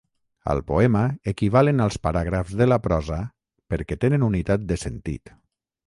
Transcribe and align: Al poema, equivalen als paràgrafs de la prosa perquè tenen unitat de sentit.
Al 0.53 0.61
poema, 0.69 1.03
equivalen 1.33 1.83
als 1.85 1.99
paràgrafs 2.07 2.57
de 2.63 2.69
la 2.71 2.81
prosa 2.89 3.21
perquè 3.75 4.03
tenen 4.07 4.29
unitat 4.33 4.69
de 4.73 4.85
sentit. 4.87 5.37